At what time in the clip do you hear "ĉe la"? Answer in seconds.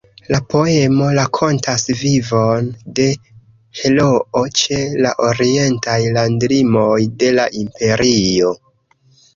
4.63-5.13